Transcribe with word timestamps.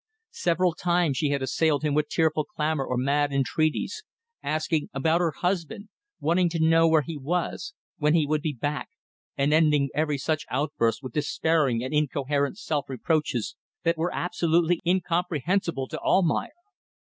Several 0.33 0.73
times 0.73 1.17
she 1.17 1.29
had 1.29 1.43
assailed 1.43 1.83
him 1.83 1.93
with 1.93 2.09
tearful 2.09 2.43
clamour 2.43 2.83
or 2.87 2.97
mad 2.97 3.31
entreaties: 3.31 4.01
asking 4.41 4.89
about 4.95 5.21
her 5.21 5.29
husband, 5.29 5.89
wanting 6.19 6.49
to 6.49 6.59
know 6.59 6.87
where 6.87 7.03
he 7.03 7.15
was, 7.15 7.75
when 7.99 8.15
he 8.15 8.25
would 8.25 8.41
be 8.41 8.51
back; 8.59 8.89
and 9.37 9.53
ending 9.53 9.89
every 9.93 10.17
such 10.17 10.43
outburst 10.49 11.03
with 11.03 11.13
despairing 11.13 11.83
and 11.83 11.93
incoherent 11.93 12.57
self 12.57 12.89
reproaches 12.89 13.55
that 13.83 13.95
were 13.95 14.11
absolutely 14.11 14.79
incomprehensible 14.83 15.87
to 15.89 15.99
Almayer. 15.99 16.49